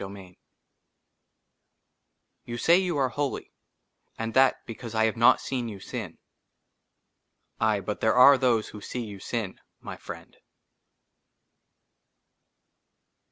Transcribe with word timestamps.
54 0.01 0.17
I 0.19 0.25
,T 0.29 0.35
YOU 2.45 2.57
SAY 2.57 2.77
YOU 2.79 2.97
ARE 2.97 3.09
HOLY, 3.09 3.53
AND 4.17 4.33
THAT 4.33 4.65
BECAUSE 4.65 4.95
1 4.95 5.05
HAVE 5.05 5.15
NOT 5.15 5.39
SEEN 5.39 5.67
YOU 5.69 5.79
SIN. 5.79 6.17
AYE, 7.59 7.81
BUT 7.81 8.01
THERE 8.01 8.15
ARE 8.15 8.37
THOSE 8.39 8.69
WHO 8.69 8.81
SEE 8.81 9.05
YOU 9.05 9.19
SIN, 9.19 9.59
MY 9.79 9.97
FRIEND. 9.97 10.37